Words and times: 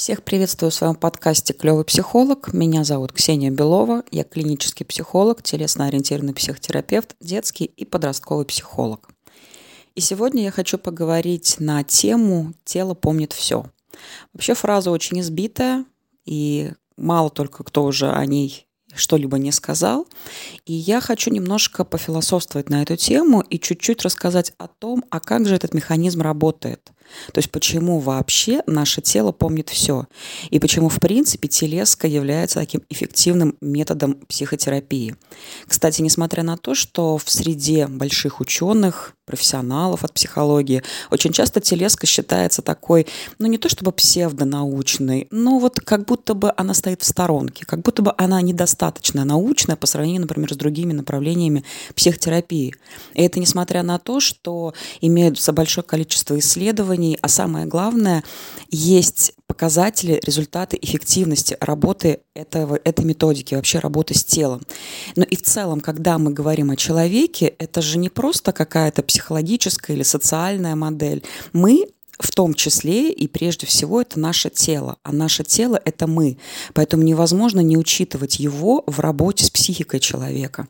Всех 0.00 0.22
приветствую 0.22 0.70
в 0.70 0.74
своем 0.74 0.94
подкасте 0.94 1.52
«Клевый 1.52 1.84
психолог». 1.84 2.54
Меня 2.54 2.84
зовут 2.84 3.12
Ксения 3.12 3.50
Белова. 3.50 4.02
Я 4.10 4.24
клинический 4.24 4.86
психолог, 4.86 5.42
телесно-ориентированный 5.42 6.32
психотерапевт, 6.32 7.16
детский 7.20 7.66
и 7.66 7.84
подростковый 7.84 8.46
психолог. 8.46 9.10
И 9.94 10.00
сегодня 10.00 10.44
я 10.44 10.50
хочу 10.52 10.78
поговорить 10.78 11.56
на 11.58 11.84
тему 11.84 12.54
«Тело 12.64 12.94
помнит 12.94 13.34
все». 13.34 13.66
Вообще 14.32 14.54
фраза 14.54 14.90
очень 14.90 15.20
избитая, 15.20 15.84
и 16.24 16.72
мало 16.96 17.28
только 17.28 17.62
кто 17.62 17.84
уже 17.84 18.10
о 18.10 18.24
ней 18.24 18.66
что-либо 18.94 19.36
не 19.36 19.52
сказал. 19.52 20.08
И 20.64 20.72
я 20.72 21.02
хочу 21.02 21.30
немножко 21.30 21.84
пофилософствовать 21.84 22.70
на 22.70 22.80
эту 22.80 22.96
тему 22.96 23.42
и 23.42 23.60
чуть-чуть 23.60 24.02
рассказать 24.02 24.54
о 24.56 24.66
том, 24.66 25.04
а 25.10 25.20
как 25.20 25.46
же 25.46 25.54
этот 25.54 25.74
механизм 25.74 26.22
работает. 26.22 26.90
То 27.32 27.38
есть 27.38 27.50
почему 27.50 27.98
вообще 27.98 28.62
наше 28.66 29.00
тело 29.00 29.32
помнит 29.32 29.68
все. 29.68 30.06
И 30.50 30.58
почему, 30.58 30.88
в 30.88 31.00
принципе, 31.00 31.48
телеска 31.48 32.06
является 32.06 32.60
таким 32.60 32.82
эффективным 32.88 33.56
методом 33.60 34.14
психотерапии. 34.28 35.16
Кстати, 35.66 36.02
несмотря 36.02 36.42
на 36.42 36.56
то, 36.56 36.74
что 36.74 37.18
в 37.18 37.30
среде 37.30 37.86
больших 37.86 38.40
ученых, 38.40 39.14
профессионалов 39.30 40.02
от 40.04 40.12
психологии, 40.12 40.82
очень 41.10 41.32
часто 41.32 41.60
телеска 41.60 42.06
считается 42.06 42.62
такой, 42.62 43.06
ну 43.38 43.46
не 43.46 43.58
то 43.58 43.68
чтобы 43.68 43.92
псевдонаучной, 43.92 45.28
но 45.30 45.58
вот 45.58 45.78
как 45.78 46.04
будто 46.04 46.34
бы 46.34 46.52
она 46.56 46.74
стоит 46.74 47.02
в 47.02 47.06
сторонке, 47.06 47.64
как 47.64 47.82
будто 47.82 48.02
бы 48.02 48.12
она 48.18 48.40
недостаточно 48.42 49.24
научная 49.24 49.76
по 49.76 49.86
сравнению, 49.86 50.22
например, 50.22 50.52
с 50.52 50.56
другими 50.56 50.92
направлениями 50.92 51.64
психотерапии. 51.94 52.74
И 53.14 53.22
это 53.22 53.38
несмотря 53.38 53.82
на 53.82 53.98
то, 53.98 54.18
что 54.18 54.74
имеется 55.00 55.52
большое 55.52 55.84
количество 55.84 56.36
исследований, 56.38 57.16
а 57.22 57.28
самое 57.28 57.66
главное, 57.66 58.24
есть 58.70 59.32
показатели, 59.50 60.20
результаты 60.24 60.78
эффективности 60.80 61.56
работы 61.60 62.20
этого, 62.34 62.78
этой 62.84 63.04
методики, 63.04 63.56
вообще 63.56 63.80
работы 63.80 64.14
с 64.14 64.22
телом. 64.22 64.60
Но 65.16 65.24
и 65.24 65.34
в 65.34 65.42
целом, 65.42 65.80
когда 65.80 66.18
мы 66.18 66.32
говорим 66.32 66.70
о 66.70 66.76
человеке, 66.76 67.56
это 67.58 67.82
же 67.82 67.98
не 67.98 68.10
просто 68.10 68.52
какая-то 68.52 69.02
психологическая 69.02 69.96
или 69.96 70.04
социальная 70.04 70.76
модель. 70.76 71.24
Мы 71.52 71.88
в 72.20 72.30
том 72.32 72.54
числе 72.54 73.10
и 73.10 73.26
прежде 73.26 73.66
всего 73.66 74.00
это 74.00 74.20
наше 74.20 74.50
тело. 74.50 74.96
А 75.02 75.12
наше 75.12 75.42
тело– 75.42 75.80
это 75.84 76.06
мы. 76.06 76.36
Поэтому 76.74 77.02
невозможно 77.02 77.60
не 77.60 77.76
учитывать 77.76 78.38
его 78.38 78.84
в 78.86 79.00
работе 79.00 79.44
с 79.44 79.50
психикой 79.50 80.00
человека. 80.00 80.68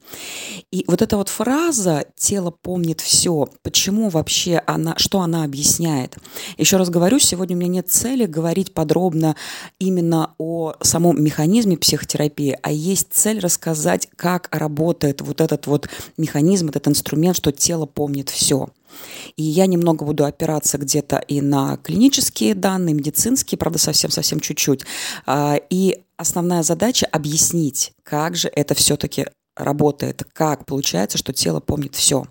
И 0.70 0.84
вот 0.86 1.02
эта 1.02 1.16
вот 1.16 1.28
фраза 1.28 2.04
«тело 2.16 2.50
помнит 2.50 3.00
все», 3.00 3.48
почему 3.62 4.08
вообще 4.08 4.62
она, 4.66 4.94
что 4.96 5.20
она 5.20 5.44
объясняет? 5.44 6.16
Еще 6.56 6.76
раз 6.76 6.88
говорю, 6.88 7.18
сегодня 7.18 7.56
у 7.56 7.58
меня 7.58 7.70
нет 7.70 7.90
цели 7.90 8.26
говорить 8.26 8.72
подробно 8.72 9.34
именно 9.78 10.34
о 10.38 10.74
самом 10.82 11.22
механизме 11.22 11.76
психотерапии, 11.76 12.56
а 12.62 12.70
есть 12.70 13.08
цель 13.10 13.40
рассказать, 13.40 14.08
как 14.16 14.48
работает 14.52 15.20
вот 15.20 15.40
этот 15.40 15.66
вот 15.66 15.88
механизм, 16.16 16.68
этот 16.68 16.86
инструмент, 16.88 17.36
что 17.36 17.50
тело 17.50 17.86
помнит 17.86 18.30
все. 18.30 18.68
И 19.36 19.42
я 19.42 19.66
немного 19.66 20.04
буду 20.04 20.24
опираться 20.24 20.78
где-то 20.78 21.18
и 21.18 21.40
на 21.40 21.76
клинические 21.76 22.54
данные, 22.54 22.94
медицинские, 22.94 23.58
правда, 23.58 23.78
совсем-совсем 23.78 24.40
чуть-чуть. 24.40 24.82
А, 25.26 25.56
и 25.70 26.02
основная 26.16 26.62
задача– 26.62 27.06
объяснить, 27.12 27.92
как 28.02 28.36
же 28.36 28.48
это 28.48 28.74
все-таки 28.74 29.26
работает, 29.56 30.22
как 30.32 30.66
получается, 30.66 31.18
что 31.18 31.32
тело 31.32 31.60
помнит 31.60 31.94
все. 31.94 32.24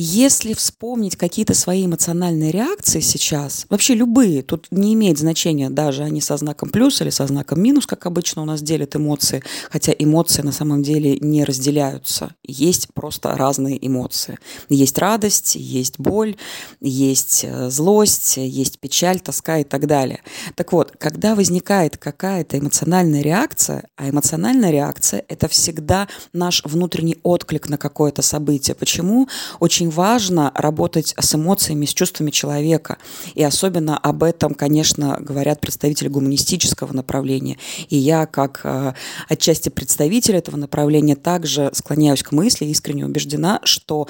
Если 0.00 0.54
вспомнить 0.54 1.16
какие-то 1.16 1.54
свои 1.54 1.84
эмоциональные 1.84 2.52
реакции 2.52 3.00
сейчас, 3.00 3.66
вообще 3.68 3.94
любые, 3.94 4.42
тут 4.44 4.68
не 4.70 4.94
имеет 4.94 5.18
значения, 5.18 5.70
даже 5.70 6.04
они 6.04 6.20
со 6.20 6.36
знаком 6.36 6.70
плюс 6.70 7.00
или 7.00 7.10
со 7.10 7.26
знаком 7.26 7.60
минус, 7.60 7.84
как 7.84 8.06
обычно 8.06 8.42
у 8.42 8.44
нас 8.44 8.62
делят 8.62 8.94
эмоции, 8.94 9.42
хотя 9.68 9.92
эмоции 9.98 10.42
на 10.42 10.52
самом 10.52 10.84
деле 10.84 11.18
не 11.18 11.42
разделяются. 11.42 12.32
Есть 12.44 12.94
просто 12.94 13.34
разные 13.34 13.84
эмоции. 13.84 14.38
Есть 14.68 14.98
радость, 14.98 15.56
есть 15.56 15.98
боль, 15.98 16.36
есть 16.80 17.40
э, 17.42 17.68
злость, 17.68 18.36
есть 18.36 18.78
печаль, 18.78 19.18
тоска 19.18 19.58
и 19.58 19.64
так 19.64 19.88
далее. 19.88 20.20
Так 20.54 20.72
вот, 20.72 20.92
когда 20.96 21.34
возникает 21.34 21.96
какая-то 21.96 22.56
эмоциональная 22.56 23.22
реакция, 23.22 23.88
а 23.96 24.08
эмоциональная 24.08 24.70
реакция– 24.70 25.24
это 25.28 25.48
всегда 25.48 26.06
наш 26.32 26.62
внутренний 26.64 27.18
отклик 27.24 27.68
на 27.68 27.78
какое-то 27.78 28.22
событие. 28.22 28.76
Почему? 28.76 29.28
Очень 29.58 29.87
очень 29.88 29.90
важно 29.90 30.52
работать 30.54 31.14
с 31.18 31.34
эмоциями, 31.34 31.86
с 31.86 31.94
чувствами 31.94 32.30
человека. 32.30 32.98
И 33.34 33.42
особенно 33.42 33.96
об 33.96 34.22
этом, 34.22 34.54
конечно, 34.54 35.18
говорят 35.20 35.60
представители 35.60 36.08
гуманистического 36.08 36.92
направления. 36.92 37.56
И 37.90 37.96
я, 37.96 38.26
как 38.26 38.60
э, 38.64 38.94
отчасти 39.28 39.70
представитель 39.70 40.36
этого 40.36 40.56
направления, 40.56 41.16
также 41.16 41.70
склоняюсь 41.72 42.22
к 42.22 42.32
мысли, 42.32 42.66
искренне 42.66 43.04
убеждена, 43.04 43.60
что 43.64 44.08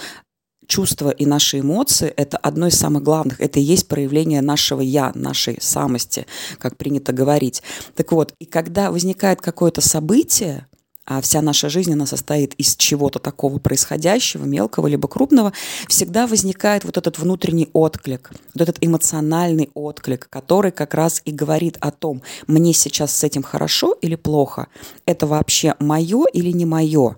чувства 0.66 1.10
и 1.10 1.26
наши 1.26 1.60
эмоции– 1.60 2.12
это 2.16 2.36
одно 2.36 2.66
из 2.66 2.74
самых 2.74 3.02
главных. 3.02 3.40
Это 3.40 3.58
и 3.58 3.62
есть 3.62 3.88
проявление 3.88 4.42
нашего 4.42 4.82
«я», 4.82 5.12
нашей 5.14 5.58
самости, 5.60 6.26
как 6.58 6.76
принято 6.76 7.12
говорить. 7.12 7.62
Так 7.96 8.12
вот, 8.12 8.34
и 8.38 8.44
когда 8.44 8.90
возникает 8.90 9.40
какое-то 9.40 9.80
событие, 9.80 10.67
а 11.08 11.22
вся 11.22 11.40
наша 11.40 11.70
жизнь, 11.70 11.94
она 11.94 12.04
состоит 12.04 12.52
из 12.54 12.76
чего-то 12.76 13.18
такого 13.18 13.58
происходящего, 13.58 14.44
мелкого 14.44 14.86
либо 14.88 15.08
крупного, 15.08 15.54
всегда 15.88 16.26
возникает 16.26 16.84
вот 16.84 16.98
этот 16.98 17.18
внутренний 17.18 17.70
отклик, 17.72 18.30
вот 18.52 18.60
этот 18.60 18.76
эмоциональный 18.82 19.70
отклик, 19.72 20.28
который 20.28 20.70
как 20.70 20.92
раз 20.92 21.22
и 21.24 21.32
говорит 21.32 21.78
о 21.80 21.92
том, 21.92 22.20
мне 22.46 22.74
сейчас 22.74 23.16
с 23.16 23.24
этим 23.24 23.42
хорошо 23.42 23.96
или 24.02 24.16
плохо, 24.16 24.66
это 25.06 25.26
вообще 25.26 25.74
мое 25.80 26.26
или 26.30 26.50
не 26.50 26.66
мое. 26.66 27.16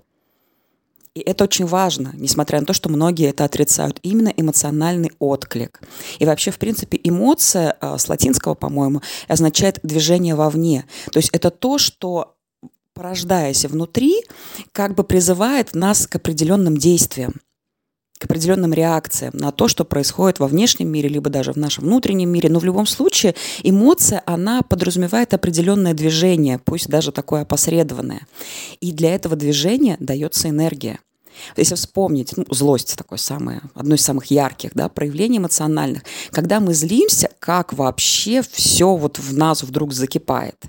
И 1.17 1.21
это 1.21 1.43
очень 1.43 1.67
важно, 1.67 2.13
несмотря 2.15 2.61
на 2.61 2.67
то, 2.67 2.73
что 2.73 2.89
многие 2.89 3.29
это 3.29 3.45
отрицают. 3.45 3.99
Именно 4.05 4.33
эмоциональный 4.37 5.11
отклик. 5.19 5.81
И 6.21 6.25
вообще, 6.25 6.53
в 6.53 6.59
принципе, 6.59 7.01
эмоция 7.03 7.77
а, 7.81 7.99
с 7.99 8.09
латинского, 8.09 8.55
по-моему, 8.55 9.03
означает 9.27 9.81
движение 9.83 10.37
вовне. 10.37 10.85
То 11.11 11.19
есть 11.19 11.31
это 11.31 11.51
то, 11.51 11.79
что 11.79 12.37
порождаясь 13.01 13.65
внутри, 13.65 14.25
как 14.73 14.95
бы 14.95 15.05
призывает 15.05 15.75
нас 15.75 16.07
к 16.07 16.17
определенным 16.17 16.77
действиям 16.77 17.33
к 18.19 18.25
определенным 18.27 18.75
реакциям 18.75 19.33
на 19.35 19.51
то, 19.51 19.67
что 19.67 19.87
происходит 19.87 20.41
во 20.41 20.47
внешнем 20.47 20.89
мире, 20.89 21.09
либо 21.09 21.31
даже 21.31 21.55
в 21.55 21.57
нашем 21.57 21.85
внутреннем 21.85 22.29
мире. 22.29 22.51
Но 22.51 22.59
в 22.59 22.65
любом 22.67 22.85
случае 22.85 23.35
эмоция, 23.63 24.23
она 24.27 24.61
подразумевает 24.61 25.33
определенное 25.33 25.95
движение, 25.95 26.59
пусть 26.63 26.91
даже 26.91 27.13
такое 27.13 27.41
опосредованное. 27.41 28.27
И 28.81 28.93
для 28.93 29.15
этого 29.15 29.37
движения 29.37 29.97
дается 30.01 30.51
энергия. 30.51 30.99
Если 31.57 31.75
вспомнить, 31.75 32.37
ну, 32.37 32.45
злость 32.51 32.97
такое 32.97 33.19
самое, 33.19 33.63
одно 33.75 33.95
из 33.95 34.03
самых 34.03 34.27
ярких 34.27 34.71
да, 34.75 34.89
проявлений 34.89 35.39
эмоциональных, 35.39 36.03
когда 36.31 36.61
мы 36.61 36.75
злимся, 36.75 37.31
как 37.39 37.73
вообще 37.73 38.43
все 38.43 38.95
вот 38.95 39.19
в 39.19 39.37
нас 39.37 39.63
вдруг 39.63 39.93
закипает. 39.93 40.65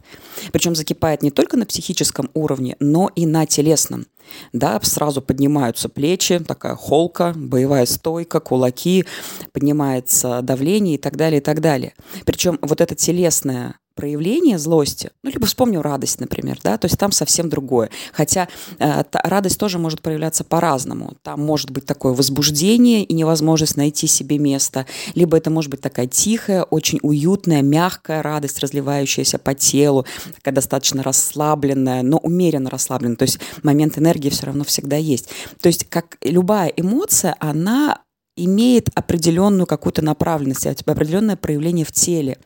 Причем 0.52 0.76
закипает 0.76 1.24
не 1.24 1.32
только 1.32 1.58
на 1.58 1.66
психическом 1.66 2.30
уровне, 2.34 2.76
но 2.80 3.10
и 3.16 3.26
на 3.26 3.46
телесном. 3.46 4.06
Да, 4.54 4.80
сразу 4.82 5.22
поднимаются 5.22 5.90
плечи, 5.90 6.40
такая 6.40 6.76
холка, 6.76 7.34
боевая 7.36 7.86
стойка, 7.86 8.40
кулаки, 8.40 9.06
поднимается 9.52 10.42
давление 10.42 10.96
и 10.96 10.98
так 10.98 11.18
далее, 11.18 11.42
и 11.42 11.44
так 11.44 11.60
далее. 11.60 11.94
Причем 12.26 12.58
вот 12.62 12.82
это 12.82 12.96
телесное 12.96 13.76
проявление 13.96 14.58
злости, 14.58 15.12
ну, 15.24 15.30
либо 15.30 15.46
вспомню 15.46 15.82
радость, 15.82 16.20
например, 16.20 16.60
да, 16.64 16.78
то 16.78 16.86
есть 16.86 16.98
там 16.98 17.12
совсем 17.12 17.50
другое. 17.50 17.90
Хотя 18.14 18.48
э, 18.80 19.04
та, 19.10 19.22
радость 19.24 19.60
тоже 19.60 19.80
может 19.80 20.02
проявляться 20.02 20.44
по-разному. 20.44 21.14
Там 21.24 21.42
может 21.42 21.72
быть 21.72 21.86
такое 21.86 22.14
возбуждение 22.14 23.04
и 23.04 23.14
невозможность 23.14 23.78
найти 23.78 24.08
себе 24.08 24.38
место, 24.38 24.86
либо 25.16 25.38
это 25.38 25.50
может 25.50 25.72
быть 25.72 25.82
такая 25.82 26.08
тихая, 26.08 26.64
очень 26.64 27.00
уютная, 27.02 27.62
мягкая 27.62 28.22
радость, 28.22 28.60
разливающаяся 28.60 29.38
по 29.38 29.54
телу, 29.54 30.06
такая 30.36 30.54
достаточно 30.54 31.04
расслабленная, 31.04 32.04
но 32.04 32.18
умеренно 32.18 32.70
расслабленная, 32.70 33.18
то 33.18 33.24
есть 33.24 33.40
момент 33.64 33.98
энергии 33.98 34.30
все 34.30 34.48
равно 34.48 34.64
всегда 34.64 34.96
есть. 34.96 35.30
То 35.62 35.68
есть 35.68 35.88
как 35.90 36.18
любая 36.22 36.70
эмоция, 36.70 37.36
она 37.40 38.02
имеет 38.36 38.90
определенную 38.96 39.66
какую-то 39.66 40.02
направленность, 40.02 40.66
определенное 40.66 41.36
проявление 41.36 41.86
в 41.86 41.92
теле. 41.92 42.38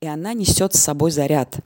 И 0.00 0.06
она 0.06 0.32
несет 0.32 0.74
с 0.74 0.80
собой 0.80 1.10
заряд, 1.10 1.58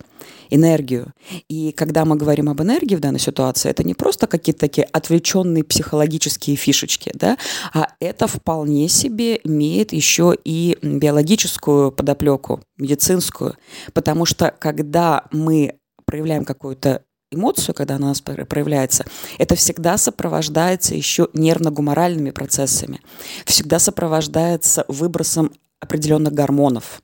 энергию. 0.51 1.13
И 1.49 1.73
когда 1.73 2.05
мы 2.05 2.17
говорим 2.17 2.49
об 2.49 2.61
энергии 2.63 2.95
в 2.95 3.01
данной 3.01 3.21
ситуации, 3.21 3.71
это 3.71 3.85
не 3.85 3.95
просто 3.95 4.27
какие-то 4.27 4.61
такие 4.61 4.85
отвлеченные 4.85 5.65
психологические 5.65 6.57
фишечки, 6.57 7.13
да, 7.15 7.37
а 7.73 7.89
это 8.01 8.27
вполне 8.27 8.89
себе 8.89 9.41
имеет 9.45 9.93
еще 9.93 10.37
и 10.45 10.79
биологическую 10.83 11.93
подоплеку, 11.93 12.61
медицинскую. 12.79 13.57
Потому 13.93 14.25
что 14.25 14.55
когда 14.59 15.25
мы 15.31 15.79
проявляем 16.07 16.45
какую-то 16.45 17.03
эмоцию, 17.31 17.75
когда 17.75 17.97
она 17.97 18.07
у 18.07 18.09
нас 18.09 18.21
проявляется, 18.21 19.05
это 19.39 19.55
всегда 19.55 19.99
сопровождается 19.99 20.95
еще 20.95 21.29
нервно-гуморальными 21.35 22.31
процессами, 22.31 23.01
всегда 23.45 23.79
сопровождается 23.79 24.85
выбросом 24.89 25.53
определенных 25.81 26.33
гормонов. 26.33 27.03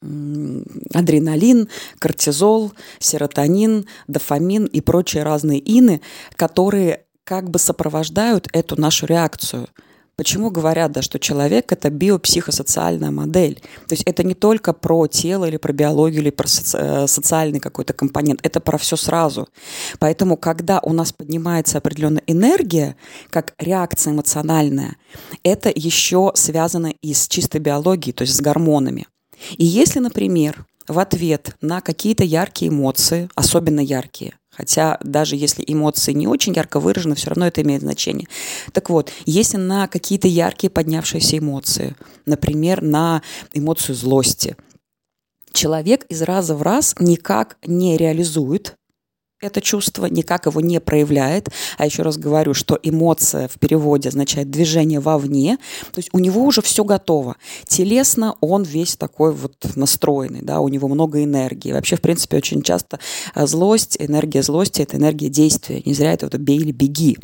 адреналин, 0.00 1.68
кортизол, 1.98 2.72
серотонин, 2.98 3.86
дофамин 4.06 4.66
и 4.66 4.80
прочие 4.80 5.22
разные 5.22 5.58
ины, 5.58 6.00
которые 6.36 7.04
как 7.24 7.50
бы 7.50 7.58
сопровождают 7.58 8.48
эту 8.52 8.80
нашу 8.80 9.06
реакцию– 9.06 9.68
Почему 10.16 10.50
говорят, 10.50 10.92
да, 10.92 11.02
что 11.02 11.18
человек– 11.18 11.66
это 11.72 11.90
биопсихосоциальная 11.90 13.10
модель? 13.10 13.60
То 13.88 13.94
есть 13.94 14.04
это 14.04 14.22
не 14.22 14.34
только 14.34 14.72
про 14.72 15.06
тело 15.08 15.44
или 15.44 15.56
про 15.56 15.72
биологию 15.72 16.22
или 16.22 16.30
про 16.30 16.46
соци- 16.46 16.78
э, 16.78 17.06
социальный 17.08 17.58
какой-то 17.58 17.92
компонент, 17.92 18.40
это 18.42 18.60
про 18.60 18.78
все 18.78 18.96
сразу. 18.96 19.48
Поэтому, 19.98 20.36
когда 20.36 20.78
у 20.80 20.92
нас 20.92 21.12
поднимается 21.12 21.78
определенная 21.78 22.22
энергия, 22.28 22.96
как 23.30 23.54
реакция 23.58 24.12
эмоциональная, 24.12 24.96
это 25.42 25.72
еще 25.74 26.30
связано 26.34 26.92
и 27.02 27.12
с 27.12 27.26
чистой 27.26 27.60
биологией, 27.60 28.12
то 28.12 28.22
есть 28.22 28.36
с 28.36 28.40
гормонами. 28.40 29.06
И 29.56 29.64
если, 29.64 29.98
например, 29.98 30.64
в 30.86 30.98
ответ 30.98 31.56
на 31.60 31.80
какие-то 31.80 32.24
яркие 32.24 32.70
эмоции, 32.70 33.28
особенно 33.34 33.80
яркие, 33.80 34.34
Хотя 34.56 34.98
даже 35.02 35.36
если 35.36 35.64
эмоции 35.66 36.12
не 36.12 36.26
очень 36.26 36.54
ярко 36.54 36.80
выражены, 36.80 37.14
все 37.14 37.30
равно 37.30 37.46
это 37.46 37.62
имеет 37.62 37.82
значение. 37.82 38.28
Так 38.72 38.90
вот, 38.90 39.10
если 39.26 39.56
на 39.56 39.88
какие-то 39.88 40.28
яркие 40.28 40.70
поднявшиеся 40.70 41.38
эмоции, 41.38 41.96
например, 42.26 42.82
на 42.82 43.22
эмоцию 43.52 43.96
злости, 43.96 44.56
человек 45.52 46.04
из 46.08 46.22
раза 46.22 46.54
в 46.54 46.62
раз 46.62 46.94
никак 46.98 47.56
не 47.66 47.96
реализует 47.96 48.76
это 49.40 49.60
чувство, 49.60 50.06
никак 50.06 50.46
его 50.46 50.60
не 50.60 50.80
проявляет. 50.80 51.50
А 51.76 51.84
еще 51.84 52.02
раз 52.02 52.16
говорю, 52.16 52.54
что 52.54 52.78
эмоция 52.82 53.48
в 53.48 53.58
переводе 53.58 54.08
означает 54.08 54.50
движение 54.50 55.00
вовне. 55.00 55.58
То 55.92 55.98
есть 55.98 56.10
у 56.12 56.18
него 56.18 56.42
уже 56.42 56.62
все 56.62 56.84
готово. 56.84 57.36
Телесно 57.66 58.36
он 58.40 58.62
весь 58.62 58.96
такой 58.96 59.32
вот 59.32 59.54
настроенный, 59.74 60.40
да, 60.42 60.60
у 60.60 60.68
него 60.68 60.88
много 60.88 61.22
энергии. 61.22 61.72
Вообще, 61.72 61.96
в 61.96 62.00
принципе, 62.00 62.38
очень 62.38 62.62
часто 62.62 62.98
э, 63.34 63.46
злость, 63.46 63.96
энергия 63.98 64.42
злости– 64.42 64.82
это 64.82 64.96
энергия 64.96 65.28
действия. 65.28 65.82
Не 65.84 65.94
зря 65.94 66.12
это 66.12 66.26
вот 66.26 66.34
«бей 66.36 66.58
или 66.58 66.72
беги» 66.72 67.18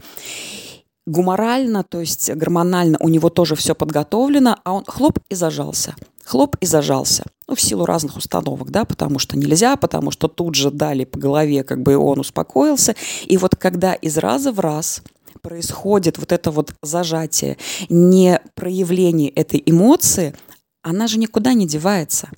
гуморально, 1.06 1.82
то 1.82 2.00
есть 2.00 2.30
гормонально 2.30 2.96
у 3.00 3.08
него 3.08 3.30
тоже 3.30 3.56
все 3.56 3.74
подготовлено, 3.74 4.56
а 4.64 4.72
он 4.72 4.84
хлоп 4.86 5.18
и 5.28 5.34
зажался 5.34 5.96
хлоп 6.24 6.56
и 6.60 6.66
зажался. 6.66 7.24
Ну, 7.48 7.54
в 7.54 7.60
силу 7.60 7.84
разных 7.84 8.16
установок, 8.16 8.70
да, 8.70 8.84
потому 8.84 9.18
что 9.18 9.36
нельзя, 9.36 9.76
потому 9.76 10.10
что 10.10 10.28
тут 10.28 10.54
же 10.54 10.70
дали 10.70 11.04
по 11.04 11.18
голове, 11.18 11.64
как 11.64 11.82
бы 11.82 11.96
он 11.96 12.20
успокоился. 12.20 12.94
И 13.26 13.36
вот 13.36 13.56
когда 13.56 13.94
из 13.94 14.18
раза 14.18 14.52
в 14.52 14.60
раз 14.60 15.02
происходит 15.42 16.18
вот 16.18 16.32
это 16.32 16.50
вот 16.50 16.72
зажатие, 16.82 17.56
не 17.88 18.40
проявление 18.54 19.30
этой 19.30 19.62
эмоции, 19.64 20.34
она 20.82 21.06
же 21.06 21.18
никуда 21.18 21.54
не 21.54 21.66
девается. 21.66 22.28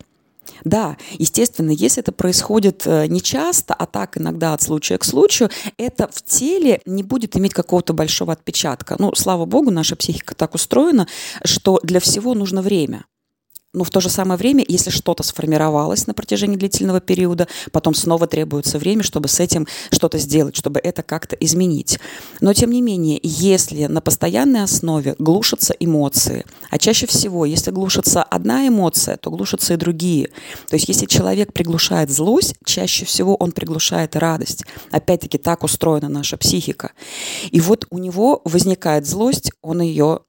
Да, 0.65 0.97
естественно, 1.19 1.71
если 1.71 2.03
это 2.03 2.13
происходит 2.13 2.83
э, 2.87 3.07
не 3.07 3.21
часто, 3.21 3.75
а 3.75 3.87
так 3.87 4.17
иногда 4.19 4.55
от 4.55 4.63
случая 4.63 4.99
к 4.99 5.05
случаю, 5.05 5.51
это 5.77 6.09
в 6.13 6.23
теле 6.23 6.81
не 6.87 7.03
будет 7.03 7.37
иметь 7.37 7.53
какого-то 7.53 7.93
большого 7.93 8.33
отпечатка. 8.33 8.97
Ну, 8.99 9.15
слава 9.15 9.45
богу, 9.45 9.71
наша 9.71 9.97
психика 9.97 10.35
так 10.35 10.55
устроена, 10.55 11.09
что 11.45 11.81
для 11.83 12.01
всего 12.01 12.35
нужно 12.35 12.63
время. 12.63 13.05
Но 13.75 13.85
в 13.85 13.91
то 13.91 14.01
же 14.01 14.11
самое 14.11 14.37
время, 14.37 14.65
если 14.69 14.91
что-то 14.91 15.23
сформировалось 15.23 16.07
на 16.07 16.13
протяжении 16.13 16.57
длительного 16.57 17.01
периода, 17.01 17.49
потом 17.71 17.95
снова 17.95 18.27
требуется 18.27 18.79
время, 18.79 19.03
чтобы 19.03 19.29
с 19.29 19.41
этим 19.41 19.67
что-то 19.91 20.19
сделать, 20.19 20.55
чтобы 20.57 20.79
это 20.79 21.03
как-то 21.03 21.37
изменить. 21.37 21.99
Но 22.41 22.53
тем 22.53 22.71
не 22.71 22.83
менее, 22.83 23.19
если 23.23 23.87
на 23.87 24.03
постоянной 24.03 24.63
основе 24.63 25.15
глушатся 25.19 25.75
эмоции, 25.81 26.45
а 26.71 26.79
чаще 26.79 27.07
всего, 27.07 27.47
если 27.47 27.71
глушится 27.71 28.23
одна 28.23 28.69
эмоция, 28.69 29.17
то 29.17 29.31
глушатся 29.31 29.73
и 29.73 29.79
другие. 29.79 30.29
То 30.69 30.77
есть 30.77 30.89
если 30.89 31.07
человек 31.07 31.55
приглушает 31.55 32.11
злость, 32.11 32.57
чаще 32.67 33.07
всего 33.07 33.37
он 33.37 33.53
приглушает 33.53 34.17
радость. 34.17 34.65
Опять-таки 34.91 35.39
так 35.39 35.65
устроена 35.65 36.11
наша 36.11 36.37
психика. 36.37 36.93
И 37.51 37.61
вот 37.61 37.87
у 37.89 37.97
него 37.97 38.43
возникает 38.45 39.07
злость, 39.07 39.51
он 39.63 39.81
ее 39.81 40.21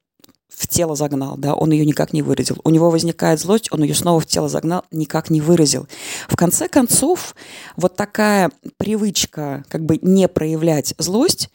в 0.55 0.67
тело 0.67 0.95
загнал, 0.95 1.35
да, 1.37 1.55
он 1.55 1.71
ее 1.71 1.85
никак 1.85 2.13
не 2.13 2.21
выразил. 2.21 2.57
У 2.63 2.69
него 2.69 2.89
возникает 2.89 3.39
злость, 3.39 3.69
он 3.71 3.83
ее 3.83 3.95
снова 3.95 4.19
в 4.19 4.25
тело 4.25 4.49
загнал, 4.49 4.85
никак 4.91 5.29
не 5.29 5.41
выразил. 5.41 5.87
В 6.27 6.35
конце 6.35 6.67
концов, 6.67 7.35
вот 7.75 7.95
такая 7.95 8.51
привычка 8.77 9.63
как 9.69 9.83
бы 9.83 9.97
не 10.01 10.27
проявлять 10.27 10.93
злость 10.97 11.49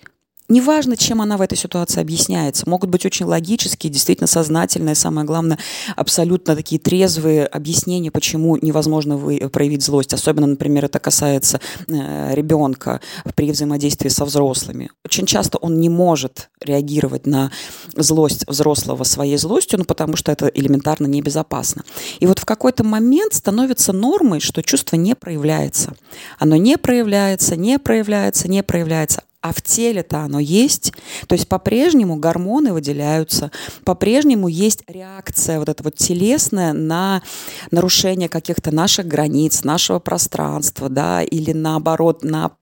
Неважно, 0.51 0.97
чем 0.97 1.21
она 1.21 1.37
в 1.37 1.43
этой 1.43 1.59
ситуации 1.59 2.01
объясняется. 2.01 2.69
Могут 2.69 2.89
быть 2.89 3.05
очень 3.05 3.27
логические, 3.27 3.93
действительно 3.93 4.27
сознательные, 4.27 4.95
самое 4.95 5.27
главное, 5.27 5.59
абсолютно 5.95 6.57
такие 6.57 6.81
трезвые 6.81 7.45
объяснения, 7.45 8.11
почему 8.11 8.57
невозможно 8.57 9.19
вы, 9.19 9.39
проявить 9.51 9.83
злость. 9.83 10.15
Особенно, 10.15 10.47
например, 10.47 10.87
это 10.87 11.01
касается 11.01 11.61
э, 11.87 12.35
ребенка 12.35 13.03
при 13.35 13.53
взаимодействии 13.53 14.09
со 14.09 14.25
взрослыми. 14.25 14.91
Очень 15.05 15.27
часто 15.27 15.59
он 15.59 15.81
не 15.81 15.91
может 15.91 16.49
реагировать 16.63 17.27
на 17.27 17.53
злость 17.95 18.45
взрослого 18.49 19.05
своей 19.05 19.37
злостью, 19.37 19.81
ну, 19.81 19.85
потому 19.85 20.17
что 20.17 20.33
это 20.33 20.47
элементарно 20.47 21.07
небезопасно. 21.07 21.85
И 22.21 22.27
вот 22.27 22.39
в 22.39 22.47
какой-то 22.47 22.85
момент 22.85 23.35
становится 23.35 23.93
нормой, 23.93 24.41
что 24.41 24.63
чувство 24.63 24.97
не 24.97 25.15
проявляется. 25.15 25.95
Оно 26.39 26.57
не 26.57 26.79
проявляется, 26.79 27.55
не 27.55 27.79
проявляется, 27.79 28.49
не 28.49 28.63
проявляется 28.63 29.23
а 29.49 29.53
в 29.53 29.63
теле-то 29.63 30.21
оно 30.21 30.39
есть. 30.39 30.93
То 31.27 31.35
есть 31.35 31.49
по-прежнему 31.49 32.17
гормоны 32.17 32.73
выделяются, 32.73 33.51
по-прежнему 33.85 34.49
есть 34.49 34.83
реакция 34.87 35.59
вот 35.59 35.69
эта 35.69 35.83
вот 35.83 35.97
телесная 35.97 36.73
на 36.73 37.23
нарушение 37.71 38.29
каких-то 38.29 38.75
наших 38.75 39.07
границ, 39.07 39.65
нашего 39.65 39.99
пространства, 39.99 40.89
да, 40.89 41.23
или 41.23 41.53
наоборот 41.53 42.23
на 42.25 42.53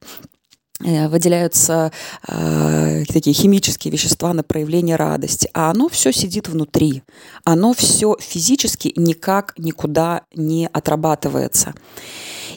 э, 0.85 1.09
выделяются 1.09 1.93
э, 2.29 3.05
такие 3.09 3.35
химические 3.35 3.93
вещества 3.93 4.33
на 4.33 4.43
проявление 4.43 4.97
радости, 4.97 5.49
а 5.55 5.71
оно 5.71 5.89
все 5.89 6.13
сидит 6.13 6.49
внутри, 6.49 7.03
оно 7.45 7.73
все 7.75 8.17
физически 8.21 8.93
никак 8.97 9.55
никуда 9.59 10.23
не 10.35 10.69
отрабатывается. 10.73 11.75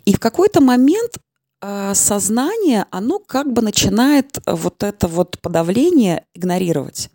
И 0.06 0.14
в 0.14 0.20
какой-то 0.20 0.62
момент 0.62 1.18
сознание, 1.94 2.86
оно 2.92 3.20
как 3.20 3.52
бы 3.52 3.62
начинает 3.62 4.40
вот 4.46 4.84
это 4.84 5.08
вот 5.08 5.40
подавление 5.42 6.26
игнорировать. 6.34 7.10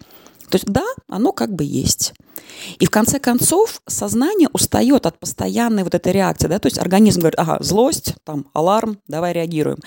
То 0.51 0.57
есть 0.57 0.67
да, 0.67 0.85
оно 1.09 1.33
как 1.33 1.53
бы 1.55 1.65
есть. 1.65 2.13
И 2.79 2.87
в 2.87 2.91
конце 2.91 3.19
концов 3.19 3.81
сознание 3.87 4.49
устает 4.53 5.07
от 5.07 5.19
постоянной 5.19 5.85
вот 5.85 5.95
этой 5.95 6.13
реакции. 6.13 6.49
Да? 6.49 6.59
То 6.59 6.67
есть 6.67 6.79
организм 6.79 7.21
говорит, 7.21 7.39
ага, 7.39 7.59
злость, 7.61 8.15
там, 8.25 8.47
аларм, 8.53 8.99
давай 9.09 9.33
реагируем. 9.33 9.79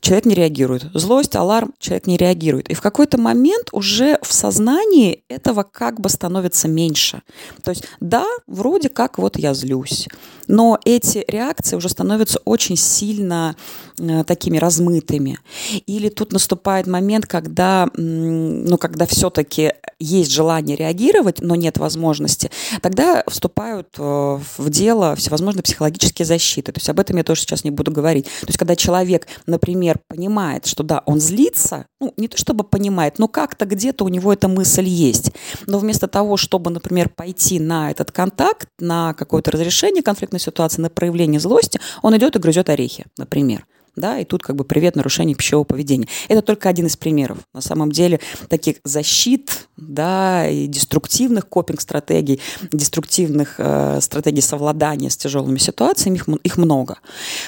Человек 0.00 0.26
не 0.26 0.34
реагирует. 0.34 0.86
Злость, 0.94 1.36
аларм, 1.36 1.74
человек 1.78 2.06
не 2.06 2.16
реагирует. 2.16 2.70
И 2.70 2.74
в 2.74 2.80
какой-то 2.80 3.18
момент 3.18 3.68
уже 3.72 4.18
в 4.22 4.32
сознании 4.32 5.24
этого 5.28 5.62
как 5.62 6.00
бы 6.00 6.08
становится 6.08 6.68
меньше. 6.68 7.22
То 7.62 7.70
есть 7.70 7.84
да, 8.00 8.26
вроде 8.46 8.88
как 8.88 9.18
вот 9.18 9.38
я 9.38 9.54
злюсь. 9.54 10.08
Но 10.48 10.78
эти 10.84 11.24
реакции 11.28 11.76
уже 11.76 11.88
становятся 11.88 12.40
очень 12.44 12.76
сильно 12.76 13.56
э, 13.98 14.24
такими 14.24 14.58
размытыми. 14.58 15.38
Или 15.86 16.08
тут 16.08 16.32
наступает 16.32 16.86
момент, 16.86 17.26
когда, 17.26 17.88
ну, 17.96 18.76
когда 18.78 19.06
все-таки 19.06 19.72
есть 19.98 20.30
желание 20.30 20.76
реагировать, 20.76 21.40
но 21.40 21.54
нет 21.54 21.78
возможности, 21.82 22.50
тогда 22.80 23.22
вступают 23.28 23.88
э, 23.98 24.02
в 24.02 24.70
дело 24.70 25.14
всевозможные 25.16 25.62
психологические 25.62 26.24
защиты. 26.24 26.72
То 26.72 26.78
есть 26.78 26.88
об 26.88 26.98
этом 26.98 27.16
я 27.16 27.24
тоже 27.24 27.42
сейчас 27.42 27.64
не 27.64 27.70
буду 27.70 27.90
говорить. 27.90 28.24
То 28.24 28.46
есть 28.46 28.58
когда 28.58 28.76
человек, 28.76 29.26
например, 29.46 30.00
понимает, 30.08 30.66
что 30.66 30.82
да, 30.82 31.02
он 31.04 31.20
злится, 31.20 31.86
ну, 32.00 32.14
не 32.16 32.28
то 32.28 32.36
чтобы 32.36 32.64
понимает, 32.64 33.18
но 33.18 33.28
как-то 33.28 33.66
где-то 33.66 34.04
у 34.04 34.08
него 34.08 34.32
эта 34.32 34.48
мысль 34.48 34.86
есть. 34.86 35.32
Но 35.66 35.78
вместо 35.78 36.08
того, 36.08 36.36
чтобы, 36.36 36.70
например, 36.70 37.08
пойти 37.08 37.60
на 37.60 37.90
этот 37.90 38.10
контакт, 38.10 38.68
на 38.78 39.14
какое-то 39.14 39.50
разрешение 39.50 40.02
конфликтной 40.02 40.40
ситуации, 40.40 40.80
на 40.80 40.90
проявление 40.90 41.40
злости, 41.40 41.80
он 42.02 42.16
идет 42.16 42.36
и 42.36 42.38
грызет 42.38 42.70
орехи, 42.70 43.04
например 43.18 43.66
да, 43.96 44.18
и 44.18 44.24
тут 44.24 44.42
как 44.42 44.56
бы 44.56 44.64
привет 44.64 44.96
нарушение 44.96 45.36
пищевого 45.36 45.64
поведения. 45.64 46.08
Это 46.28 46.42
только 46.42 46.68
один 46.68 46.86
из 46.86 46.96
примеров. 46.96 47.38
На 47.52 47.60
самом 47.60 47.92
деле 47.92 48.20
таких 48.48 48.76
защит, 48.84 49.68
да, 49.76 50.48
и 50.48 50.66
деструктивных 50.66 51.48
копинг-стратегий, 51.48 52.40
деструктивных 52.72 53.56
э, 53.58 54.00
стратегий 54.00 54.40
совладания 54.40 55.10
с 55.10 55.16
тяжелыми 55.16 55.58
ситуациями, 55.58 56.16
их, 56.16 56.28
их 56.42 56.56
много. 56.56 56.98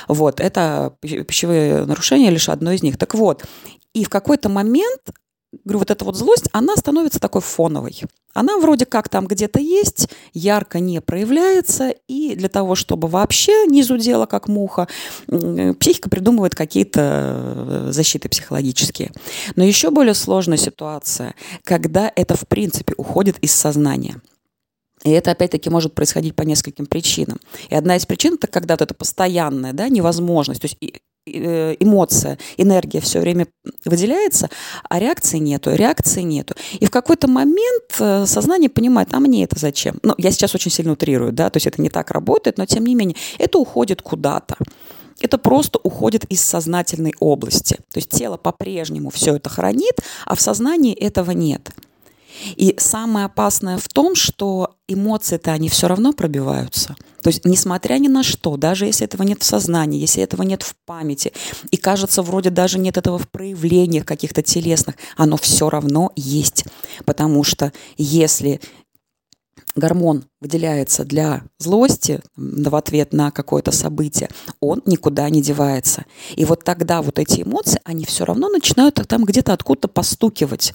Вот, 0.09 0.41
это 0.41 0.95
пищевые 1.01 1.87
нарушения 1.87 2.31
лишь 2.31 2.49
одно 2.49 2.73
из 2.73 2.83
них. 2.83 2.99
Так 2.99 3.15
вот, 3.15 3.45
и 3.95 4.05
в 4.05 4.09
какой-то 4.09 4.49
момент 4.49 5.01
говорю, 5.65 5.81
вот 5.81 5.91
эта 5.91 6.05
вот 6.05 6.17
злость, 6.17 6.49
она 6.53 6.77
становится 6.77 7.21
такой 7.21 7.41
фоновой. 7.41 8.03
Она 8.33 8.59
вроде 8.59 8.85
как 8.85 9.09
там 9.09 9.27
где-то 9.27 9.61
есть, 9.61 10.09
ярко 10.33 10.81
не 10.81 11.01
проявляется, 11.01 11.95
и 12.09 12.35
для 12.35 12.49
того, 12.49 12.75
чтобы 12.75 13.07
вообще 13.07 13.67
не 13.67 13.83
зудела, 13.83 14.27
как 14.27 14.49
муха, 14.49 14.89
психика 15.79 16.11
придумывает 16.11 16.55
какие-то 16.55 17.01
э, 17.01 17.93
защиты 17.93 18.29
психологические. 18.29 19.13
Но 19.55 19.65
еще 19.65 19.91
более 19.91 20.15
сложная 20.15 20.59
ситуация, 20.59 21.35
когда 21.63 22.11
это 22.17 22.37
в 22.37 22.49
принципе 22.49 22.95
уходит 22.97 23.39
из 23.39 23.53
сознания. 23.53 24.21
И 25.05 25.11
это, 25.11 25.31
опять-таки, 25.31 25.71
может 25.71 25.95
происходить 25.95 26.35
по 26.35 26.43
нескольким 26.43 26.87
причинам. 26.87 27.39
И 27.69 27.75
одна 27.75 27.97
из 27.97 28.07
причин– 28.07 28.35
это 28.35 28.47
когда 28.47 28.77
то 28.77 28.85
это 28.85 28.95
постоянная 28.95 29.75
да, 29.75 29.89
невозможность. 29.89 30.63
То 30.63 30.67
есть 30.67 30.79
эмоция, 31.27 32.39
энергия 32.57 33.01
все 33.01 33.21
время 33.21 33.47
выделяется, 33.85 34.51
а 34.89 34.99
реакции 34.99 35.39
нету, 35.39 35.75
реакции 35.75 36.23
нету. 36.23 36.55
И 36.79 36.87
в 36.87 36.91
какой-то 36.91 37.29
момент 37.29 37.97
э, 37.99 38.27
сознание 38.27 38.69
понимает, 38.69 39.09
а 39.13 39.21
мне 39.21 39.45
это 39.45 39.59
зачем? 39.59 39.99
Ну, 40.03 40.15
я 40.19 40.31
сейчас 40.31 40.55
очень 40.55 40.71
сильно 40.71 40.93
утрирую, 40.93 41.33
да, 41.33 41.51
то 41.51 41.57
есть 41.57 41.67
это 41.67 41.81
не 41.81 41.89
так 41.89 42.11
работает, 42.11 42.59
но 42.59 42.67
тем 42.67 42.85
не 42.85 42.95
менее, 42.95 43.17
это 43.39 43.59
уходит 43.59 44.03
куда-то 44.03 44.57
это 45.21 45.39
просто 45.39 45.79
уходит 45.83 46.25
из 46.25 46.43
сознательной 46.43 47.15
области. 47.21 47.77
То 47.93 47.99
есть 47.99 48.11
тело 48.11 48.37
по-прежнему 48.37 49.11
все 49.11 49.37
это 49.37 49.49
хранит, 49.49 50.01
а 50.27 50.35
в 50.35 50.41
сознании 50.41 50.95
этого 50.95 51.31
нет. 51.31 51.71
И 52.57 52.75
самое 52.79 53.27
опасное 53.27 53.79
в 53.79 53.89
том, 53.89 54.15
что 54.15 54.77
эмоции-то 54.89 55.53
они 55.53 55.69
все 55.69 55.89
равно 55.89 56.13
пробиваются. 56.13 56.97
То 57.23 57.29
есть, 57.29 57.45
несмотря 57.47 57.95
ни 57.95 58.09
на 58.09 58.23
что, 58.23 58.57
даже 58.57 58.85
если 58.85 59.07
этого 59.07 59.23
нет 59.23 59.43
в 59.43 59.47
сознании, 59.47 60.01
если 60.01 60.23
этого 60.23 60.43
нет 60.43 60.63
в 60.63 60.77
памяти, 60.85 61.33
и 61.71 61.79
кажется, 61.79 62.23
вроде 62.23 62.51
даже 62.51 62.79
нет 62.79 62.99
этого 62.99 63.19
в 63.19 63.31
проявлениях 63.31 64.05
каких-то 64.05 64.43
телесных, 64.43 64.97
оно 65.17 65.39
все 65.39 65.71
равно 65.71 66.13
есть. 66.17 66.65
Потому 67.07 67.43
что 67.43 67.73
если 67.97 68.61
гормон 69.75 70.27
выделяется 70.41 71.05
для 71.05 71.45
злости 71.59 72.21
в 72.37 72.75
ответ 72.77 73.15
на 73.15 73.31
какое-то 73.31 73.73
событие, 73.73 74.29
он 74.61 74.83
никуда 74.85 75.29
не 75.31 75.41
девается. 75.41 76.05
И 76.37 76.45
вот 76.45 76.63
тогда 76.63 77.01
вот 77.01 77.19
эти 77.19 77.43
эмоции, 77.43 77.81
они 77.85 78.05
все 78.05 78.25
равно 78.25 78.49
начинают 78.49 79.01
там 79.09 79.25
где-то 79.25 79.53
откуда-то 79.53 79.89
постукивать. 79.89 80.75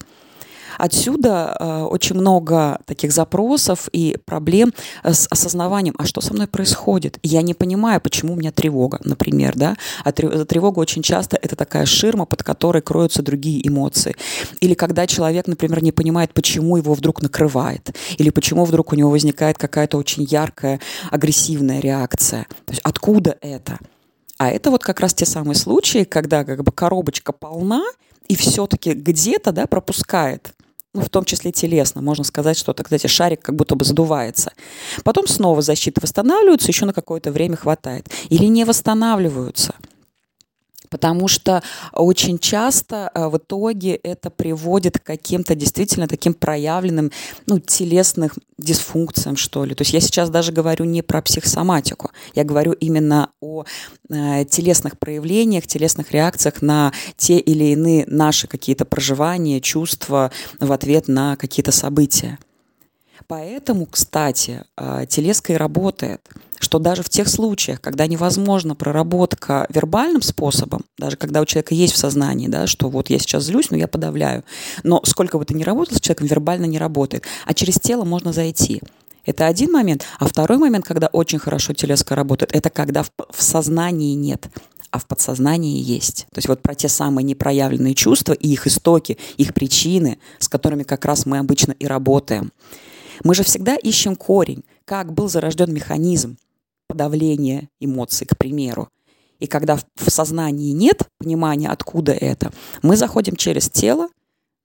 Отсюда 0.78 1.56
э, 1.58 1.82
очень 1.82 2.16
много 2.16 2.80
таких 2.86 3.12
запросов 3.12 3.88
и 3.92 4.16
проблем 4.24 4.72
э, 5.02 5.12
с 5.12 5.26
осознаванием, 5.30 5.94
а 5.98 6.06
что 6.06 6.20
со 6.20 6.34
мной 6.34 6.46
происходит? 6.46 7.18
Я 7.22 7.42
не 7.42 7.54
понимаю, 7.54 8.00
почему 8.00 8.34
у 8.34 8.36
меня 8.36 8.52
тревога, 8.52 9.00
например, 9.04 9.56
да? 9.56 9.76
А 10.04 10.12
тревога 10.12 10.78
очень 10.78 11.02
часто 11.02 11.38
это 11.40 11.56
такая 11.56 11.86
ширма, 11.86 12.26
под 12.26 12.42
которой 12.42 12.82
кроются 12.82 13.22
другие 13.22 13.66
эмоции. 13.66 14.16
Или 14.60 14.74
когда 14.74 15.06
человек, 15.06 15.46
например, 15.46 15.82
не 15.82 15.92
понимает, 15.92 16.32
почему 16.32 16.76
его 16.76 16.94
вдруг 16.94 17.22
накрывает, 17.22 17.94
или 18.18 18.30
почему 18.30 18.64
вдруг 18.64 18.92
у 18.92 18.96
него 18.96 19.10
возникает 19.10 19.58
какая-то 19.58 19.98
очень 19.98 20.24
яркая 20.24 20.80
агрессивная 21.10 21.80
реакция. 21.80 22.46
То 22.66 22.72
есть 22.72 22.80
откуда 22.84 23.36
это? 23.40 23.78
А 24.38 24.48
это 24.48 24.70
вот 24.70 24.82
как 24.82 25.00
раз 25.00 25.12
те 25.12 25.26
самые 25.26 25.54
случаи, 25.54 26.04
когда 26.04 26.44
как 26.44 26.62
бы 26.62 26.72
коробочка 26.72 27.32
полна, 27.32 27.82
и 28.26 28.36
все-таки 28.36 28.92
где-то 28.92 29.52
да, 29.52 29.66
пропускает 29.66 30.54
ну, 30.92 31.02
в 31.02 31.08
том 31.08 31.24
числе 31.24 31.52
телесно. 31.52 32.02
Можно 32.02 32.24
сказать, 32.24 32.58
что, 32.58 32.72
сказать, 32.74 33.08
шарик 33.08 33.40
как 33.42 33.54
будто 33.54 33.76
бы 33.76 33.84
задувается. 33.84 34.52
Потом 35.04 35.26
снова 35.26 35.62
защиты 35.62 36.00
восстанавливаются, 36.00 36.68
еще 36.68 36.86
на 36.86 36.92
какое-то 36.92 37.30
время 37.30 37.56
хватает. 37.56 38.08
Или 38.28 38.46
не 38.46 38.64
восстанавливаются– 38.64 39.74
потому 40.90 41.28
что 41.28 41.62
очень 41.92 42.38
часто 42.38 43.10
э, 43.14 43.28
в 43.28 43.38
итоге 43.38 43.94
это 43.94 44.28
приводит 44.28 44.98
к 44.98 45.04
каким-то 45.04 45.54
действительно 45.54 46.08
таким 46.08 46.34
проявленным 46.34 47.10
ну, 47.46 47.58
телесных 47.58 48.34
дисфункциям, 48.58 49.36
что 49.36 49.64
ли. 49.64 49.74
То 49.74 49.82
есть 49.82 49.94
я 49.94 50.00
сейчас 50.00 50.28
даже 50.28 50.52
говорю 50.52 50.84
не 50.84 51.02
про 51.02 51.22
психосоматику, 51.22 52.10
я 52.34 52.44
говорю 52.44 52.72
именно 52.72 53.30
о 53.40 53.64
э, 54.10 54.44
телесных 54.44 54.98
проявлениях, 54.98 55.66
телесных 55.66 56.10
реакциях 56.12 56.60
на 56.60 56.92
те 57.16 57.38
или 57.38 57.72
иные 57.72 58.04
наши 58.06 58.46
какие-то 58.46 58.84
проживания, 58.84 59.60
чувства 59.60 60.32
в 60.58 60.72
ответ 60.72 61.08
на 61.08 61.36
какие-то 61.36 61.72
события. 61.72 62.38
Поэтому, 63.28 63.86
кстати, 63.86 64.64
э, 64.76 65.06
телеска 65.08 65.52
и 65.52 65.56
работает, 65.56 66.20
что 66.60 66.78
даже 66.78 67.02
в 67.02 67.08
тех 67.08 67.28
случаях, 67.28 67.80
когда 67.80 68.06
невозможна 68.06 68.74
проработка 68.74 69.66
вербальным 69.70 70.22
способом, 70.22 70.84
даже 70.98 71.16
когда 71.16 71.40
у 71.40 71.46
человека 71.46 71.74
есть 71.74 71.94
в 71.94 71.96
сознании, 71.96 72.48
да, 72.48 72.66
что 72.66 72.88
вот 72.90 73.10
я 73.10 73.18
сейчас 73.18 73.44
злюсь, 73.44 73.70
но 73.70 73.76
я 73.76 73.88
подавляю, 73.88 74.44
но 74.84 75.00
сколько 75.04 75.38
бы 75.38 75.44
ты 75.44 75.54
ни 75.54 75.64
работал 75.64 75.96
с 75.96 76.00
человеком, 76.00 76.26
вербально 76.26 76.66
не 76.66 76.78
работает, 76.78 77.24
а 77.46 77.54
через 77.54 77.80
тело 77.80 78.04
можно 78.04 78.32
зайти. 78.32 78.82
Это 79.24 79.46
один 79.46 79.72
момент. 79.72 80.04
А 80.18 80.26
второй 80.26 80.58
момент, 80.58 80.84
когда 80.84 81.08
очень 81.08 81.38
хорошо 81.38 81.72
телеска 81.72 82.14
работает, 82.14 82.54
это 82.54 82.70
когда 82.70 83.02
в, 83.02 83.10
в 83.30 83.42
сознании 83.42 84.14
нет 84.14 84.48
а 84.92 84.98
в 84.98 85.06
подсознании 85.06 85.80
есть. 85.80 86.26
То 86.32 86.38
есть 86.38 86.48
вот 86.48 86.62
про 86.62 86.74
те 86.74 86.88
самые 86.88 87.22
непроявленные 87.22 87.94
чувства 87.94 88.32
и 88.32 88.48
их 88.48 88.66
истоки, 88.66 89.18
их 89.36 89.54
причины, 89.54 90.18
с 90.40 90.48
которыми 90.48 90.82
как 90.82 91.04
раз 91.04 91.26
мы 91.26 91.38
обычно 91.38 91.76
и 91.78 91.86
работаем. 91.86 92.50
Мы 93.22 93.36
же 93.36 93.44
всегда 93.44 93.76
ищем 93.76 94.16
корень, 94.16 94.64
как 94.84 95.12
был 95.12 95.28
зарожден 95.28 95.72
механизм 95.72 96.38
подавления 96.90 97.68
эмоций, 97.78 98.26
к 98.26 98.36
примеру. 98.36 98.88
И 99.38 99.46
когда 99.46 99.76
в 99.76 100.10
сознании 100.10 100.72
нет 100.72 101.02
понимания, 101.18 101.68
откуда 101.68 102.12
это, 102.12 102.52
мы 102.82 102.96
заходим 102.96 103.36
через 103.36 103.70
тело, 103.70 104.08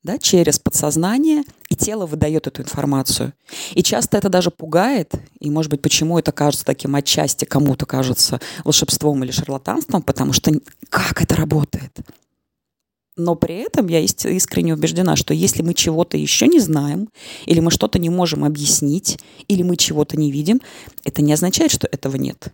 да, 0.03 0.17
через 0.17 0.59
подсознание, 0.59 1.43
и 1.69 1.75
тело 1.75 2.05
выдает 2.05 2.45
эту 2.47 2.61
информацию. 2.61 3.33
И 3.73 3.81
часто 3.81 4.17
это 4.17 4.29
даже 4.29 4.51
пугает, 4.51 5.13
и, 5.39 5.49
может 5.49 5.71
быть, 5.71 5.81
почему 5.81 6.19
это 6.19 6.31
кажется 6.31 6.65
таким 6.65 6.95
отчасти, 6.95 7.45
кому-то 7.45 7.85
кажется 7.85 8.39
волшебством 8.63 9.23
или 9.23 9.31
шарлатанством, 9.31 10.01
потому 10.01 10.33
что 10.33 10.51
как 10.89 11.21
это 11.23 11.35
работает? 11.35 11.91
Но 13.17 13.35
при 13.35 13.55
этом 13.55 13.87
я 13.87 14.01
искренне 14.01 14.73
убеждена, 14.73 15.15
что 15.15 15.33
если 15.33 15.61
мы 15.61 15.73
чего-то 15.73 16.17
еще 16.17 16.47
не 16.47 16.59
знаем, 16.59 17.09
или 17.45 17.61
мы 17.61 17.71
что-то 17.71 17.97
не 17.97 18.09
можем 18.09 18.43
объяснить, 18.43 19.19
или 19.47 19.63
мы 19.63 19.77
чего-то 19.77 20.17
не 20.17 20.31
видим, 20.31 20.61
это 21.05 21.21
не 21.21 21.31
означает, 21.31 21.71
что 21.71 21.87
этого 21.89 22.17
нет. 22.17 22.49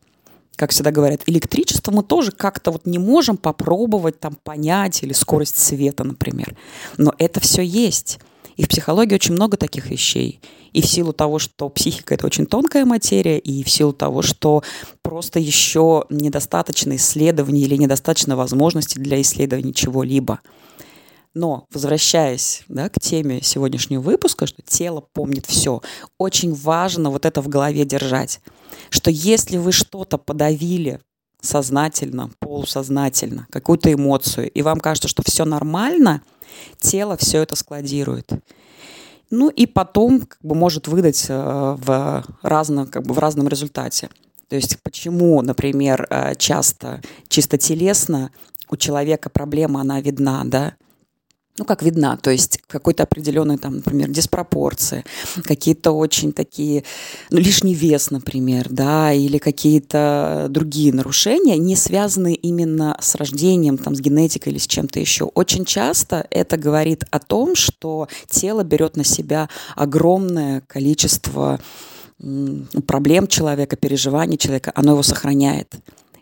Как 0.55 0.69
всегда 0.69 0.91
говорят, 0.91 1.23
электричество 1.25 1.91
мы 1.91 2.03
тоже 2.03 2.31
как-то 2.31 2.69
вот 2.71 2.85
не 2.85 2.99
можем 2.99 3.37
попробовать 3.37 4.19
там 4.19 4.37
понять, 4.43 5.01
или 5.01 5.13
скорость 5.13 5.57
света, 5.57 6.03
например. 6.03 6.55
Но 6.97 7.13
это 7.17 7.39
все 7.39 7.63
есть. 7.63 8.19
И 8.61 8.63
в 8.63 8.67
психологии 8.67 9.15
очень 9.15 9.33
много 9.33 9.57
таких 9.57 9.89
вещей. 9.89 10.39
И 10.71 10.83
в 10.83 10.85
силу 10.85 11.13
того, 11.13 11.39
что 11.39 11.67
психика— 11.69 12.13
это 12.15 12.27
очень 12.27 12.45
тонкая 12.45 12.85
материя, 12.85 13.39
и 13.39 13.63
в 13.63 13.69
силу 13.71 13.91
того, 13.91 14.21
что 14.21 14.61
просто 15.01 15.39
еще 15.39 16.05
недостаточно 16.11 16.95
исследований 16.95 17.63
или 17.63 17.75
недостаточно 17.75 18.35
возможностей 18.35 18.99
для 18.99 19.19
исследования 19.19 19.73
чего-либо. 19.73 20.41
Но, 21.33 21.65
возвращаясь 21.73 22.61
да, 22.67 22.87
к 22.89 22.99
теме 22.99 23.41
сегодняшнего 23.41 23.99
выпуска, 23.99 24.45
что 24.45 24.61
тело 24.61 25.03
помнит 25.11 25.47
все, 25.47 25.81
очень 26.19 26.53
важно 26.53 27.09
вот 27.09 27.25
это 27.25 27.41
в 27.41 27.47
голове 27.47 27.83
держать, 27.83 28.41
что 28.91 29.09
если 29.09 29.57
вы 29.57 29.71
что-то 29.71 30.19
подавили 30.19 30.99
сознательно, 31.41 32.29
полусознательно, 32.37 33.47
какую-то 33.49 33.91
эмоцию, 33.91 34.51
и 34.51 34.61
вам 34.61 34.79
кажется, 34.79 35.07
что 35.07 35.23
все 35.25 35.45
нормально, 35.45 36.21
тело 36.79 37.17
все 37.17 37.41
это 37.43 37.55
складирует. 37.55 38.31
Ну 39.29 39.49
и 39.49 39.65
потом 39.65 40.21
как 40.21 40.39
бы, 40.41 40.55
может 40.55 40.87
выдать 40.87 41.25
э, 41.29 41.33
в, 41.33 42.25
разном, 42.41 42.87
как 42.87 43.03
бы, 43.03 43.13
в 43.13 43.19
разном 43.19 43.47
результате. 43.47 44.09
То 44.49 44.57
есть 44.57 44.77
почему, 44.83 45.41
например, 45.41 46.05
э, 46.09 46.35
часто 46.35 47.01
чисто 47.29 47.57
телесно 47.57 48.31
у 48.69 48.75
человека 48.75 49.29
проблема, 49.29 49.81
она 49.81 50.01
видна, 50.01 50.41
да, 50.45 50.73
ну, 51.57 51.65
как 51.65 51.83
видна, 51.83 52.17
то 52.17 52.31
есть 52.31 52.59
какой-то 52.67 53.03
определенный, 53.03 53.57
там, 53.57 53.75
например, 53.77 54.09
диспропорции, 54.09 55.03
какие-то 55.43 55.91
очень 55.91 56.31
такие, 56.31 56.83
ну, 57.29 57.39
лишний 57.39 57.73
вес, 57.73 58.09
например, 58.09 58.67
да, 58.69 59.11
или 59.11 59.37
какие-то 59.37 60.47
другие 60.49 60.93
нарушения, 60.93 61.57
не 61.57 61.75
связанные 61.75 62.35
именно 62.35 62.97
с 63.01 63.15
рождением, 63.15 63.77
там, 63.77 63.95
с 63.95 63.99
генетикой 63.99 64.53
или 64.53 64.59
с 64.59 64.67
чем-то 64.67 64.99
еще. 64.99 65.25
Очень 65.25 65.65
часто 65.65 66.25
это 66.29 66.57
говорит 66.57 67.03
о 67.11 67.19
том, 67.19 67.55
что 67.55 68.07
тело 68.29 68.63
берет 68.63 68.95
на 68.95 69.03
себя 69.03 69.49
огромное 69.75 70.61
количество 70.61 71.59
проблем 72.87 73.27
человека, 73.27 73.75
переживаний 73.75 74.37
человека, 74.37 74.71
оно 74.75 74.93
его 74.93 75.03
сохраняет. 75.03 75.75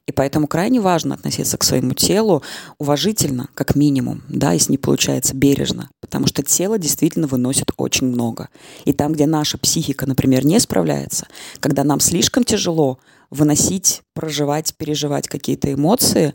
И 0.09 0.11
поэтому 0.11 0.47
крайне 0.47 0.81
важно 0.81 1.13
относиться 1.13 1.55
к 1.59 1.63
своему 1.63 1.93
телу 1.93 2.41
уважительно, 2.79 3.47
как 3.53 3.75
минимум, 3.75 4.23
да, 4.27 4.53
если 4.53 4.71
не 4.71 4.79
получается 4.79 5.35
бережно, 5.35 5.91
потому 6.01 6.25
что 6.25 6.41
тело 6.41 6.79
действительно 6.79 7.27
выносит 7.27 7.69
очень 7.77 8.07
много. 8.07 8.49
И 8.85 8.93
там, 8.93 9.13
где 9.13 9.27
наша 9.27 9.59
психика, 9.59 10.07
например, 10.07 10.47
не 10.47 10.59
справляется, 10.59 11.27
когда 11.59 11.83
нам 11.83 11.99
слишком 11.99 12.43
тяжело 12.43 12.97
выносить, 13.29 14.01
проживать, 14.15 14.73
переживать 14.75 15.27
какие-то 15.27 15.71
эмоции, 15.71 16.33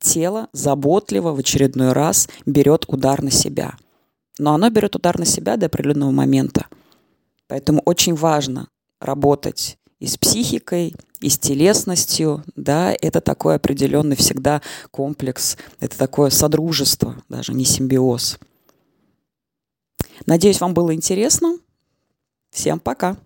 тело 0.00 0.48
заботливо 0.52 1.32
в 1.32 1.38
очередной 1.38 1.94
раз 1.94 2.28
берет 2.44 2.84
удар 2.88 3.22
на 3.22 3.30
себя. 3.30 3.72
Но 4.38 4.52
оно 4.52 4.68
берет 4.68 4.96
удар 4.96 5.18
на 5.18 5.24
себя 5.24 5.56
до 5.56 5.64
определенного 5.64 6.10
момента. 6.10 6.66
Поэтому 7.48 7.80
очень 7.86 8.16
важно 8.16 8.68
работать 9.00 9.78
и 10.04 10.06
с 10.06 10.18
психикой, 10.18 10.94
и 11.20 11.30
с 11.30 11.38
телесностью, 11.38 12.44
да, 12.56 12.94
это 13.00 13.22
такой 13.22 13.54
определенный 13.56 14.16
всегда 14.16 14.60
комплекс, 14.90 15.56
это 15.80 15.96
такое 15.96 16.28
содружество, 16.28 17.16
даже 17.30 17.54
не 17.54 17.64
симбиоз. 17.64 18.38
Надеюсь, 20.26 20.60
вам 20.60 20.74
было 20.74 20.94
интересно. 20.94 21.58
Всем 22.50 22.78
пока. 22.78 23.16